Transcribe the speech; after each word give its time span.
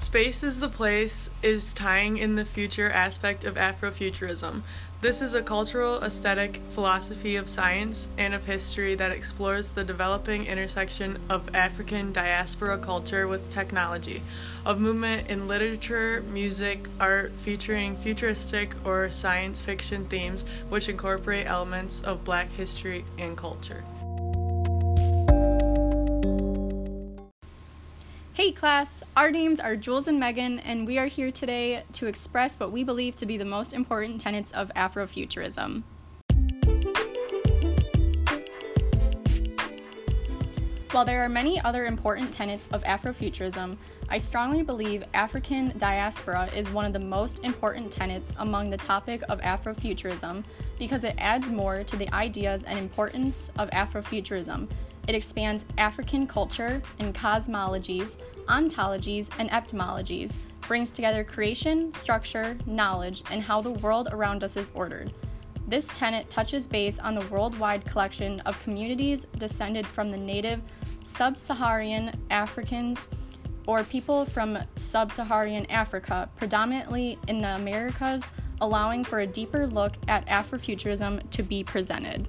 Space 0.00 0.42
is 0.42 0.60
the 0.60 0.70
place 0.70 1.30
is 1.42 1.74
tying 1.74 2.16
in 2.16 2.34
the 2.34 2.46
future 2.46 2.88
aspect 2.88 3.44
of 3.44 3.56
Afrofuturism. 3.56 4.62
This 5.02 5.20
is 5.20 5.34
a 5.34 5.42
cultural 5.42 6.02
aesthetic 6.02 6.62
philosophy 6.70 7.36
of 7.36 7.50
science 7.50 8.08
and 8.16 8.32
of 8.32 8.46
history 8.46 8.94
that 8.94 9.12
explores 9.12 9.72
the 9.72 9.84
developing 9.84 10.46
intersection 10.46 11.18
of 11.28 11.54
African 11.54 12.14
diaspora 12.14 12.78
culture 12.78 13.28
with 13.28 13.50
technology, 13.50 14.22
of 14.64 14.80
movement 14.80 15.28
in 15.28 15.46
literature, 15.46 16.24
music, 16.30 16.88
art 16.98 17.32
featuring 17.32 17.94
futuristic 17.94 18.74
or 18.86 19.10
science 19.10 19.60
fiction 19.60 20.06
themes 20.06 20.46
which 20.70 20.88
incorporate 20.88 21.46
elements 21.46 22.00
of 22.00 22.24
black 22.24 22.50
history 22.52 23.04
and 23.18 23.36
culture. 23.36 23.84
Hey 28.40 28.52
class, 28.52 29.02
our 29.18 29.30
names 29.30 29.60
are 29.60 29.76
Jules 29.76 30.08
and 30.08 30.18
Megan, 30.18 30.60
and 30.60 30.86
we 30.86 30.96
are 30.96 31.08
here 31.08 31.30
today 31.30 31.82
to 31.92 32.06
express 32.06 32.58
what 32.58 32.72
we 32.72 32.84
believe 32.84 33.14
to 33.16 33.26
be 33.26 33.36
the 33.36 33.44
most 33.44 33.74
important 33.74 34.18
tenets 34.18 34.50
of 34.52 34.72
Afrofuturism. 34.74 35.82
While 40.92 41.04
there 41.04 41.20
are 41.20 41.28
many 41.28 41.60
other 41.60 41.84
important 41.84 42.32
tenets 42.32 42.66
of 42.68 42.82
Afrofuturism, 42.84 43.76
I 44.08 44.16
strongly 44.16 44.62
believe 44.62 45.04
African 45.12 45.76
diaspora 45.76 46.48
is 46.56 46.72
one 46.72 46.86
of 46.86 46.94
the 46.94 46.98
most 46.98 47.40
important 47.40 47.92
tenets 47.92 48.32
among 48.38 48.70
the 48.70 48.78
topic 48.78 49.20
of 49.28 49.42
Afrofuturism 49.42 50.44
because 50.78 51.04
it 51.04 51.14
adds 51.18 51.50
more 51.50 51.84
to 51.84 51.96
the 51.98 52.10
ideas 52.14 52.62
and 52.62 52.78
importance 52.78 53.50
of 53.58 53.68
Afrofuturism 53.68 54.66
it 55.10 55.16
expands 55.16 55.64
African 55.76 56.24
culture 56.24 56.80
and 57.00 57.12
cosmologies, 57.12 58.16
ontologies, 58.46 59.28
and 59.40 59.50
epistemologies, 59.50 60.36
brings 60.68 60.92
together 60.92 61.24
creation, 61.24 61.92
structure, 61.94 62.56
knowledge, 62.64 63.24
and 63.32 63.42
how 63.42 63.60
the 63.60 63.72
world 63.72 64.08
around 64.12 64.44
us 64.44 64.56
is 64.56 64.70
ordered. 64.72 65.12
This 65.66 65.88
tenet 65.88 66.30
touches 66.30 66.68
base 66.68 67.00
on 67.00 67.16
the 67.16 67.26
worldwide 67.26 67.84
collection 67.86 68.38
of 68.40 68.62
communities 68.62 69.26
descended 69.36 69.84
from 69.84 70.12
the 70.12 70.16
native 70.16 70.62
sub 71.02 71.36
Saharan 71.36 72.16
Africans 72.30 73.08
or 73.66 73.82
people 73.82 74.24
from 74.26 74.58
sub 74.76 75.10
Saharan 75.10 75.66
Africa, 75.72 76.30
predominantly 76.36 77.18
in 77.26 77.40
the 77.40 77.56
Americas, 77.56 78.30
allowing 78.60 79.02
for 79.02 79.20
a 79.20 79.26
deeper 79.26 79.66
look 79.66 79.94
at 80.06 80.24
Afrofuturism 80.28 81.28
to 81.30 81.42
be 81.42 81.64
presented. 81.64 82.28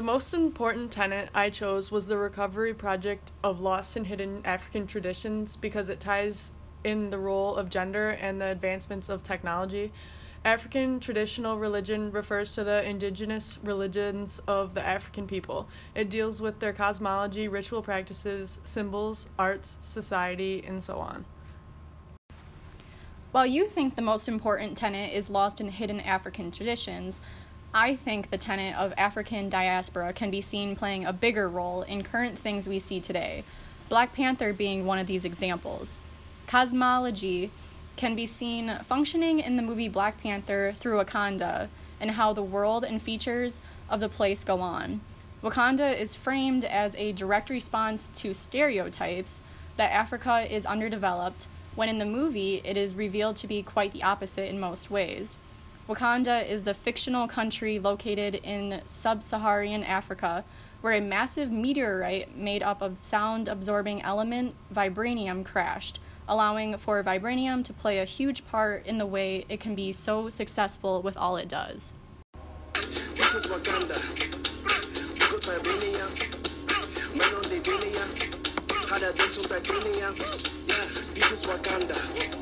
The 0.00 0.06
most 0.06 0.32
important 0.32 0.90
tenet 0.90 1.28
I 1.34 1.50
chose 1.50 1.92
was 1.92 2.06
the 2.06 2.16
recovery 2.16 2.72
project 2.72 3.32
of 3.44 3.60
lost 3.60 3.96
and 3.96 4.06
hidden 4.06 4.40
African 4.46 4.86
traditions 4.86 5.56
because 5.56 5.90
it 5.90 6.00
ties 6.00 6.52
in 6.84 7.10
the 7.10 7.18
role 7.18 7.54
of 7.54 7.68
gender 7.68 8.16
and 8.18 8.40
the 8.40 8.46
advancements 8.46 9.10
of 9.10 9.22
technology. 9.22 9.92
African 10.42 11.00
traditional 11.00 11.58
religion 11.58 12.10
refers 12.12 12.48
to 12.54 12.64
the 12.64 12.82
indigenous 12.88 13.58
religions 13.62 14.40
of 14.48 14.72
the 14.72 14.80
African 14.80 15.26
people. 15.26 15.68
It 15.94 16.08
deals 16.08 16.40
with 16.40 16.60
their 16.60 16.72
cosmology, 16.72 17.46
ritual 17.46 17.82
practices, 17.82 18.58
symbols, 18.64 19.26
arts, 19.38 19.76
society, 19.82 20.64
and 20.66 20.82
so 20.82 20.96
on. 20.96 21.26
While 23.32 23.46
you 23.46 23.66
think 23.66 23.96
the 23.96 24.02
most 24.02 24.28
important 24.28 24.78
tenet 24.78 25.12
is 25.12 25.28
lost 25.28 25.60
and 25.60 25.70
hidden 25.70 26.00
African 26.00 26.50
traditions, 26.50 27.20
I 27.72 27.94
think 27.94 28.30
the 28.30 28.38
tenet 28.38 28.76
of 28.76 28.92
African 28.98 29.48
diaspora 29.48 30.12
can 30.12 30.28
be 30.28 30.40
seen 30.40 30.74
playing 30.74 31.04
a 31.04 31.12
bigger 31.12 31.48
role 31.48 31.82
in 31.82 32.02
current 32.02 32.36
things 32.36 32.68
we 32.68 32.80
see 32.80 33.00
today, 33.00 33.44
Black 33.88 34.12
Panther 34.12 34.52
being 34.52 34.86
one 34.86 34.98
of 34.98 35.06
these 35.06 35.24
examples. 35.24 36.02
Cosmology 36.48 37.52
can 37.94 38.16
be 38.16 38.26
seen 38.26 38.76
functioning 38.88 39.38
in 39.38 39.54
the 39.54 39.62
movie 39.62 39.88
Black 39.88 40.20
Panther 40.20 40.72
through 40.76 40.98
Wakanda 40.98 41.68
and 42.00 42.12
how 42.12 42.32
the 42.32 42.42
world 42.42 42.82
and 42.82 43.00
features 43.00 43.60
of 43.88 44.00
the 44.00 44.08
place 44.08 44.42
go 44.42 44.60
on. 44.60 45.00
Wakanda 45.40 45.96
is 45.96 46.16
framed 46.16 46.64
as 46.64 46.96
a 46.96 47.12
direct 47.12 47.50
response 47.50 48.10
to 48.16 48.34
stereotypes 48.34 49.42
that 49.76 49.92
Africa 49.92 50.44
is 50.52 50.66
underdeveloped, 50.66 51.46
when 51.76 51.88
in 51.88 51.98
the 51.98 52.04
movie 52.04 52.62
it 52.64 52.76
is 52.76 52.96
revealed 52.96 53.36
to 53.36 53.46
be 53.46 53.62
quite 53.62 53.92
the 53.92 54.02
opposite 54.02 54.48
in 54.48 54.58
most 54.58 54.90
ways. 54.90 55.36
Wakanda 55.90 56.48
is 56.48 56.62
the 56.62 56.72
fictional 56.72 57.26
country 57.26 57.80
located 57.80 58.36
in 58.36 58.80
sub 58.86 59.24
Saharan 59.24 59.82
Africa 59.82 60.44
where 60.82 60.92
a 60.92 61.00
massive 61.00 61.50
meteorite 61.50 62.36
made 62.36 62.62
up 62.62 62.80
of 62.80 62.96
sound 63.02 63.48
absorbing 63.48 64.00
element 64.02 64.54
vibranium 64.72 65.44
crashed, 65.44 65.98
allowing 66.28 66.78
for 66.78 67.02
vibranium 67.02 67.64
to 67.64 67.72
play 67.72 67.98
a 67.98 68.04
huge 68.04 68.46
part 68.46 68.86
in 68.86 68.98
the 68.98 69.06
way 69.06 69.44
it 69.48 69.58
can 69.58 69.74
be 69.74 69.92
so 69.92 70.30
successful 70.30 71.02
with 71.02 71.16
all 71.16 71.36
it 71.36 71.48
does. 71.48 71.92
This 72.72 73.34
is 73.34 73.46
Wakanda. 73.46 73.98
Vibranium. 75.42 76.12
A 78.90 79.00
vibranium. 79.50 80.10
Yeah, 80.68 80.86
this 81.14 81.32
is 81.32 81.42
Wakanda. 81.46 82.39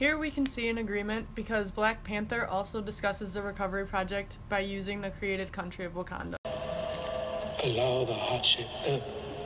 Here 0.00 0.16
we 0.16 0.30
can 0.30 0.46
see 0.46 0.70
an 0.70 0.78
agreement 0.78 1.26
because 1.34 1.70
Black 1.70 2.02
Panther 2.04 2.46
also 2.46 2.80
discusses 2.80 3.34
the 3.34 3.42
recovery 3.42 3.84
project 3.84 4.38
by 4.48 4.60
using 4.60 5.02
the 5.02 5.10
created 5.10 5.52
country 5.52 5.84
of 5.84 5.92
Wakanda. 5.92 6.36
Allow 7.64 8.04
the 8.06 8.14
hardship 8.14 8.66
uh, 8.88 8.98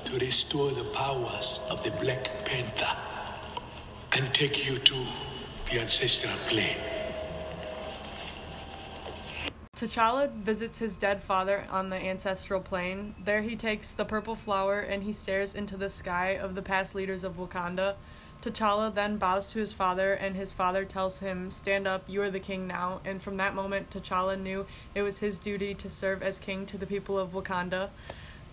to 0.05 0.19
restore 0.25 0.71
the 0.71 0.85
powers 0.95 1.59
of 1.73 1.83
the 1.83 1.91
Black 2.01 2.31
Panther 2.45 2.97
and 4.13 4.33
take 4.33 4.65
you 4.71 4.79
to 4.79 5.05
the 5.73 5.81
ancestral 5.81 6.33
plane. 6.47 6.77
T'Challa 9.75 10.31
visits 10.35 10.79
his 10.79 10.97
dead 10.97 11.21
father 11.21 11.65
on 11.69 11.91
the 11.91 11.97
ancestral 11.97 12.61
plane. 12.61 13.17
There 13.25 13.43
he 13.43 13.57
takes 13.57 13.91
the 13.91 14.05
purple 14.05 14.37
flower 14.37 14.79
and 14.79 15.03
he 15.03 15.13
stares 15.13 15.57
into 15.57 15.77
the 15.77 15.91
sky 15.91 16.39
of 16.41 16.55
the 16.55 16.63
past 16.63 16.95
leaders 16.95 17.25
of 17.25 17.39
Wakanda 17.39 17.97
T'Challa 18.45 18.93
then 18.93 19.17
bows 19.17 19.53
to 19.53 19.59
his 19.59 19.73
father, 19.73 20.13
and 20.13 20.37
his 20.37 20.53
father 20.53 20.85
tells 20.85 21.21
him, 21.21 21.51
Stand 21.51 21.87
up, 21.87 22.05
you 22.07 22.21
are 22.21 22.31
the 22.31 22.39
king 22.39 22.67
now. 22.67 23.01
And 23.03 23.23
from 23.23 23.39
that 23.39 23.55
moment, 23.55 23.89
T'Challa 23.89 24.39
knew 24.39 24.67
it 24.95 25.01
was 25.01 25.21
his 25.21 25.39
duty 25.39 25.73
to 25.73 25.89
serve 25.89 26.23
as 26.23 26.39
king 26.39 26.67
to 26.67 26.77
the 26.77 26.85
people 26.85 27.19
of 27.19 27.31
Wakanda. 27.31 27.89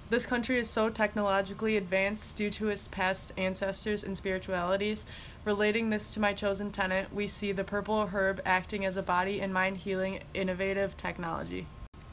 This 0.10 0.26
country 0.26 0.58
is 0.58 0.70
so 0.70 0.90
technologically 0.90 1.76
advanced 1.76 2.38
due 2.38 2.50
to 2.52 2.70
its 2.70 2.88
past 2.88 3.34
ancestors 3.36 4.06
and 4.06 4.16
spiritualities. 4.16 5.06
Relating 5.44 5.90
this 5.90 6.14
to 6.14 6.22
my 6.22 6.32
chosen 6.32 6.72
tenant, 6.72 7.14
we 7.14 7.28
see 7.28 7.52
the 7.52 7.66
purple 7.66 8.08
herb 8.14 8.42
acting 8.46 8.86
as 8.86 8.96
a 8.96 9.04
body 9.04 9.42
and 9.42 9.54
mind 9.54 9.76
healing 9.76 10.22
innovative 10.34 10.96
technology. 10.96 11.68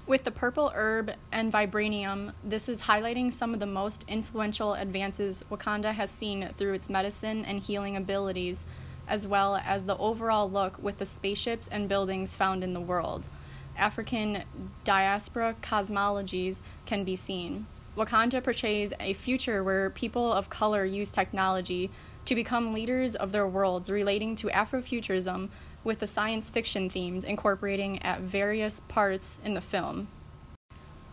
With 0.09 0.25
the 0.25 0.31
purple 0.31 0.73
herb 0.75 1.13
and 1.31 1.53
vibranium, 1.53 2.33
this 2.43 2.71
is 2.71 2.81
highlighting 2.81 3.31
some 3.31 3.53
of 3.53 3.61
the 3.61 3.67
most 3.67 4.07
influential 4.09 4.73
advances 4.73 5.45
Wakanda 5.51 5.93
has 5.93 6.11
seen 6.11 6.49
through 6.57 6.73
its 6.73 6.89
medicine 6.89 7.45
and 7.45 7.61
healing 7.61 7.95
abilities, 7.95 8.65
as 9.07 9.27
well 9.27 9.57
as 9.57 9.85
the 9.85 9.99
overall 9.99 10.51
look 10.51 10.83
with 10.83 10.97
the 10.97 11.05
spaceships 11.05 11.69
and 11.69 11.91
buildings 11.91 12.35
found 12.35 12.65
in 12.65 12.73
the 12.73 12.81
world. 12.81 13.29
African 13.77 14.45
diaspora 14.83 15.57
cosmologies 15.63 16.63
can 16.87 17.05
be 17.05 17.15
seen. 17.15 17.67
Wakanda 17.95 18.43
portrays 18.43 18.95
a 18.99 19.13
future 19.13 19.63
where 19.63 19.91
people 19.91 20.32
of 20.32 20.49
color 20.49 20.87
use 20.87 21.11
technology 21.11 21.91
to 22.25 22.35
become 22.35 22.73
leaders 22.73 23.15
of 23.15 23.32
their 23.32 23.47
worlds 23.47 23.91
relating 23.91 24.37
to 24.37 24.47
Afrofuturism 24.47 25.50
with 25.85 26.01
the 26.01 26.07
science 26.07 26.51
fiction 26.51 26.91
themes 26.91 27.25
incorporating 27.25 28.03
at 28.03 28.21
various 28.21 28.81
parts 28.81 29.39
in 29.45 29.55
the 29.55 29.61
film. 29.61 30.09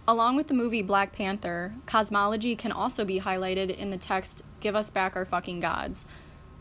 Along 0.08 0.36
with 0.36 0.48
the 0.48 0.54
movie 0.54 0.84
Black 0.84 1.14
Panther, 1.14 1.74
cosmology 1.88 2.56
can 2.56 2.72
also 2.72 3.04
be 3.04 3.22
highlighted 3.22 3.76
in 3.76 3.90
the 3.90 3.98
text 3.98 4.44
Give 4.60 4.76
Us 4.76 4.92
Back 4.92 5.16
Our 5.16 5.26
Fucking 5.26 5.60
Gods. 5.60 6.06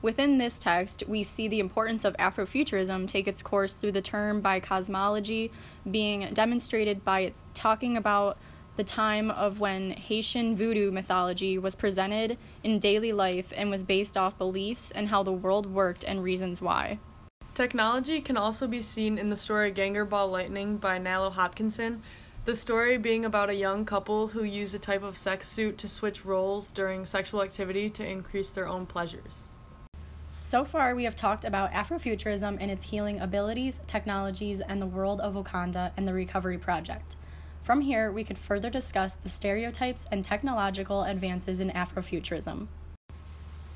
Within 0.01 0.39
this 0.39 0.59
text, 0.59 1.03
we 1.07 1.23
see 1.23 1.49
the 1.49 1.61
importance 1.61 2.05
of 2.05 2.17
Afrofuturism 2.19 3.09
take 3.09 3.27
its 3.27 3.43
course 3.43 3.75
through 3.75 3.93
the 3.93 4.03
term 4.03 4.41
by 4.41 4.61
cosmology 4.61 5.51
being 5.91 6.33
demonstrated 6.33 7.05
by 7.05 7.21
its 7.21 7.45
talking 7.55 7.97
about 7.97 8.39
the 8.77 8.85
time 8.85 9.31
of 9.31 9.61
when 9.61 9.93
Haitian 9.93 10.57
voodoo 10.57 10.91
mythology 10.91 11.59
was 11.59 11.75
presented 11.75 12.37
in 12.63 12.79
daily 12.79 13.13
life 13.13 13.53
and 13.57 13.71
was 13.71 13.85
based 13.85 14.17
off 14.17 14.37
beliefs 14.37 14.91
and 14.91 15.09
how 15.09 15.23
the 15.23 15.33
world 15.33 15.67
worked 15.67 16.05
and 16.05 16.23
reasons 16.23 16.61
why. 16.61 16.99
Technology 17.55 18.21
can 18.21 18.37
also 18.37 18.67
be 18.67 18.83
seen 18.83 19.17
in 19.17 19.31
the 19.31 19.37
story 19.37 19.71
Ganger 19.71 20.05
Ball 20.05 20.27
Lightning 20.27 20.77
by 20.77 20.99
Nalo 20.99 21.31
Hopkinson, 21.31 22.03
the 22.47 22.57
story 22.57 22.99
being 22.99 23.25
about 23.25 23.49
a 23.49 23.55
young 23.55 23.85
couple 23.85 24.27
who 24.27 24.43
use 24.43 24.75
a 24.75 24.79
type 24.81 25.05
of 25.05 25.17
sex 25.17 25.47
suit 25.47 25.79
to 25.79 25.87
switch 25.87 26.25
roles 26.25 26.73
during 26.73 27.07
sexual 27.07 27.43
activity 27.43 27.89
to 27.91 28.05
increase 28.05 28.51
their 28.51 28.67
own 28.67 28.87
pleasures. 28.87 29.47
So 30.41 30.65
far, 30.65 30.97
we 30.97 31.05
have 31.05 31.15
talked 31.15 31.45
about 31.45 31.71
Afrofuturism 31.71 32.59
and 32.61 32.73
its 32.73 32.91
healing 32.91 33.21
abilities, 33.21 33.81
technologies, 33.87 34.61
and 34.61 34.83
the 34.83 34.87
world 34.87 35.21
of 35.21 35.35
Wakanda 35.35 35.93
and 35.97 36.09
the 36.09 36.13
Recovery 36.13 36.59
Project. 36.59 37.15
From 37.63 37.83
here, 37.83 38.11
we 38.11 38.25
could 38.25 38.37
further 38.37 38.69
discuss 38.69 39.15
the 39.15 39.29
stereotypes 39.29 40.09
and 40.11 40.25
technological 40.25 41.05
advances 41.05 41.61
in 41.61 41.71
Afrofuturism. 41.71 42.67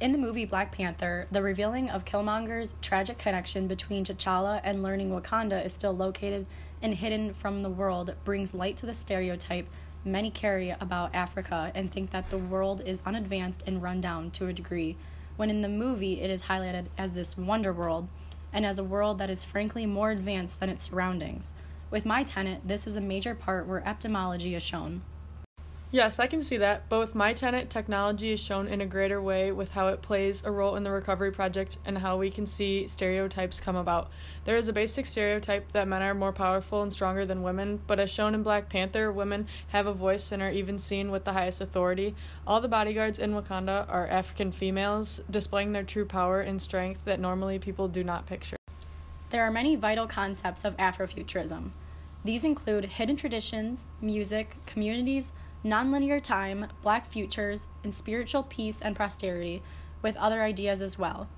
In 0.00 0.12
the 0.12 0.18
movie 0.18 0.44
Black 0.44 0.70
Panther, 0.70 1.26
the 1.32 1.42
revealing 1.42 1.90
of 1.90 2.04
Killmonger's 2.04 2.76
tragic 2.80 3.18
connection 3.18 3.66
between 3.66 4.04
T'Challa 4.04 4.60
and 4.62 4.80
learning 4.80 5.10
Wakanda 5.10 5.66
is 5.66 5.72
still 5.72 5.90
located 5.90 6.46
and 6.80 6.94
hidden 6.94 7.34
from 7.34 7.62
the 7.62 7.68
world 7.68 8.14
brings 8.22 8.54
light 8.54 8.76
to 8.76 8.86
the 8.86 8.94
stereotype 8.94 9.66
many 10.04 10.30
carry 10.30 10.70
about 10.70 11.12
Africa 11.16 11.72
and 11.74 11.90
think 11.90 12.10
that 12.10 12.30
the 12.30 12.38
world 12.38 12.80
is 12.86 13.02
unadvanced 13.04 13.64
and 13.66 13.82
run 13.82 14.00
down 14.00 14.30
to 14.30 14.46
a 14.46 14.52
degree, 14.52 14.96
when 15.36 15.50
in 15.50 15.62
the 15.62 15.68
movie 15.68 16.20
it 16.20 16.30
is 16.30 16.44
highlighted 16.44 16.86
as 16.96 17.10
this 17.10 17.36
wonder 17.36 17.72
world 17.72 18.06
and 18.52 18.64
as 18.64 18.78
a 18.78 18.84
world 18.84 19.18
that 19.18 19.30
is 19.30 19.44
frankly 19.44 19.84
more 19.84 20.12
advanced 20.12 20.60
than 20.60 20.68
its 20.68 20.88
surroundings. 20.88 21.52
With 21.90 22.06
my 22.06 22.22
tenet, 22.22 22.60
this 22.64 22.86
is 22.86 22.94
a 22.94 23.00
major 23.00 23.34
part 23.34 23.66
where 23.66 23.80
epistemology 23.80 24.54
is 24.54 24.62
shown. 24.62 25.02
Yes, 25.90 26.18
I 26.18 26.26
can 26.26 26.42
see 26.42 26.58
that. 26.58 26.86
Both 26.90 27.14
my 27.14 27.32
tenet 27.32 27.70
technology 27.70 28.32
is 28.32 28.40
shown 28.40 28.68
in 28.68 28.82
a 28.82 28.86
greater 28.86 29.22
way 29.22 29.52
with 29.52 29.70
how 29.70 29.88
it 29.88 30.02
plays 30.02 30.44
a 30.44 30.50
role 30.50 30.76
in 30.76 30.84
the 30.84 30.90
recovery 30.90 31.32
project 31.32 31.78
and 31.86 31.96
how 31.96 32.18
we 32.18 32.30
can 32.30 32.46
see 32.46 32.86
stereotypes 32.86 33.58
come 33.58 33.74
about. 33.74 34.10
There 34.44 34.58
is 34.58 34.68
a 34.68 34.74
basic 34.74 35.06
stereotype 35.06 35.72
that 35.72 35.88
men 35.88 36.02
are 36.02 36.12
more 36.12 36.32
powerful 36.32 36.82
and 36.82 36.92
stronger 36.92 37.24
than 37.24 37.42
women, 37.42 37.80
but 37.86 37.98
as 37.98 38.10
shown 38.10 38.34
in 38.34 38.42
Black 38.42 38.68
Panther, 38.68 39.10
women 39.10 39.46
have 39.68 39.86
a 39.86 39.94
voice 39.94 40.30
and 40.30 40.42
are 40.42 40.50
even 40.50 40.78
seen 40.78 41.10
with 41.10 41.24
the 41.24 41.32
highest 41.32 41.62
authority. 41.62 42.14
All 42.46 42.60
the 42.60 42.68
bodyguards 42.68 43.18
in 43.18 43.32
Wakanda 43.32 43.86
are 43.88 44.06
African 44.08 44.52
females, 44.52 45.22
displaying 45.30 45.72
their 45.72 45.84
true 45.84 46.04
power 46.04 46.42
and 46.42 46.60
strength 46.60 47.06
that 47.06 47.18
normally 47.18 47.58
people 47.58 47.88
do 47.88 48.04
not 48.04 48.26
picture. 48.26 48.58
There 49.30 49.42
are 49.42 49.50
many 49.50 49.74
vital 49.74 50.06
concepts 50.06 50.66
of 50.66 50.76
Afrofuturism. 50.76 51.70
These 52.24 52.44
include 52.44 52.84
hidden 52.84 53.16
traditions, 53.16 53.86
music, 54.02 54.56
communities, 54.66 55.32
nonlinear 55.64 56.22
time, 56.22 56.66
black 56.82 57.10
futures, 57.10 57.68
and 57.82 57.94
spiritual 57.94 58.42
peace 58.44 58.80
and 58.80 58.96
prosperity, 58.96 59.62
with 60.02 60.16
other 60.16 60.42
ideas 60.42 60.82
as 60.82 60.98
well. 60.98 61.28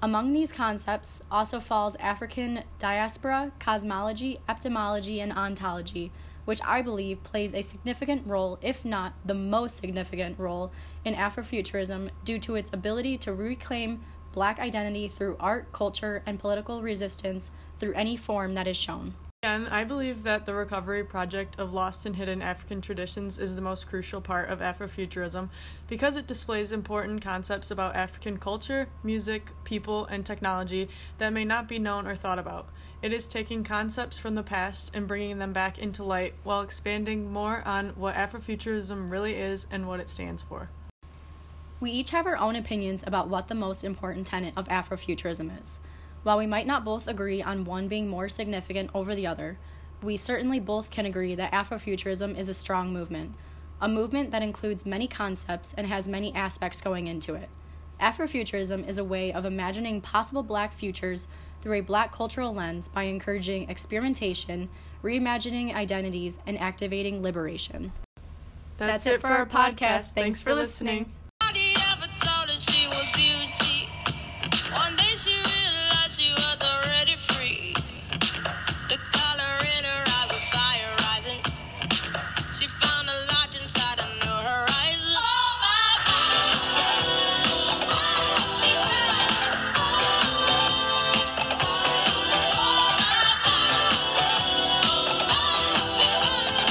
Among 0.00 0.32
these 0.32 0.52
concepts 0.52 1.22
also 1.30 1.58
falls 1.58 1.96
African 1.96 2.62
diaspora, 2.78 3.52
cosmology, 3.58 4.38
epistemology, 4.48 5.20
and 5.20 5.32
ontology, 5.32 6.12
which 6.44 6.60
I 6.64 6.82
believe 6.82 7.22
plays 7.24 7.52
a 7.52 7.62
significant 7.62 8.26
role, 8.26 8.58
if 8.62 8.84
not 8.84 9.12
the 9.24 9.34
most 9.34 9.76
significant 9.76 10.38
role, 10.38 10.72
in 11.04 11.14
Afrofuturism 11.14 12.10
due 12.24 12.38
to 12.38 12.54
its 12.54 12.72
ability 12.72 13.18
to 13.18 13.34
reclaim 13.34 14.00
black 14.32 14.58
identity 14.60 15.08
through 15.08 15.36
art, 15.40 15.72
culture, 15.72 16.22
and 16.24 16.38
political 16.38 16.80
resistance 16.80 17.50
through 17.78 17.94
any 17.94 18.16
form 18.16 18.54
that 18.54 18.68
is 18.68 18.76
shown. 18.76 19.14
Again, 19.44 19.68
I 19.68 19.84
believe 19.84 20.24
that 20.24 20.46
the 20.46 20.54
recovery 20.54 21.04
project 21.04 21.60
of 21.60 21.72
lost 21.72 22.06
and 22.06 22.16
hidden 22.16 22.42
African 22.42 22.80
traditions 22.80 23.38
is 23.38 23.54
the 23.54 23.62
most 23.62 23.86
crucial 23.86 24.20
part 24.20 24.48
of 24.48 24.58
Afrofuturism 24.58 25.48
because 25.86 26.16
it 26.16 26.26
displays 26.26 26.72
important 26.72 27.22
concepts 27.22 27.70
about 27.70 27.94
African 27.94 28.38
culture, 28.38 28.88
music, 29.04 29.50
people, 29.62 30.06
and 30.06 30.26
technology 30.26 30.88
that 31.18 31.32
may 31.32 31.44
not 31.44 31.68
be 31.68 31.78
known 31.78 32.04
or 32.04 32.16
thought 32.16 32.40
about. 32.40 32.66
It 33.00 33.12
is 33.12 33.28
taking 33.28 33.62
concepts 33.62 34.18
from 34.18 34.34
the 34.34 34.42
past 34.42 34.90
and 34.92 35.06
bringing 35.06 35.38
them 35.38 35.52
back 35.52 35.78
into 35.78 36.02
light 36.02 36.34
while 36.42 36.62
expanding 36.62 37.32
more 37.32 37.62
on 37.64 37.90
what 37.90 38.16
Afrofuturism 38.16 39.08
really 39.08 39.34
is 39.34 39.68
and 39.70 39.86
what 39.86 40.00
it 40.00 40.10
stands 40.10 40.42
for. 40.42 40.68
We 41.78 41.92
each 41.92 42.10
have 42.10 42.26
our 42.26 42.36
own 42.36 42.56
opinions 42.56 43.04
about 43.06 43.28
what 43.28 43.46
the 43.46 43.54
most 43.54 43.84
important 43.84 44.26
tenet 44.26 44.54
of 44.56 44.66
Afrofuturism 44.66 45.62
is. 45.62 45.78
While 46.22 46.38
we 46.38 46.46
might 46.46 46.66
not 46.66 46.84
both 46.84 47.06
agree 47.08 47.42
on 47.42 47.64
one 47.64 47.88
being 47.88 48.08
more 48.08 48.28
significant 48.28 48.90
over 48.94 49.14
the 49.14 49.26
other, 49.26 49.58
we 50.02 50.16
certainly 50.16 50.60
both 50.60 50.90
can 50.90 51.06
agree 51.06 51.34
that 51.34 51.52
Afrofuturism 51.52 52.36
is 52.38 52.48
a 52.48 52.54
strong 52.54 52.92
movement, 52.92 53.34
a 53.80 53.88
movement 53.88 54.30
that 54.30 54.42
includes 54.42 54.86
many 54.86 55.06
concepts 55.06 55.74
and 55.74 55.86
has 55.86 56.08
many 56.08 56.34
aspects 56.34 56.80
going 56.80 57.06
into 57.06 57.34
it. 57.34 57.48
Afrofuturism 58.00 58.86
is 58.86 58.98
a 58.98 59.04
way 59.04 59.32
of 59.32 59.44
imagining 59.44 60.00
possible 60.00 60.42
black 60.42 60.72
futures 60.72 61.26
through 61.60 61.74
a 61.74 61.80
black 61.80 62.12
cultural 62.12 62.54
lens 62.54 62.88
by 62.88 63.04
encouraging 63.04 63.68
experimentation, 63.68 64.68
reimagining 65.02 65.74
identities, 65.74 66.38
and 66.46 66.58
activating 66.58 67.22
liberation. 67.22 67.92
That's, 68.76 69.04
That's 69.04 69.06
it 69.06 69.20
for 69.20 69.26
our 69.28 69.46
podcast. 69.46 70.12
Thanks 70.12 70.42
for 70.42 70.54
listening. 70.54 71.12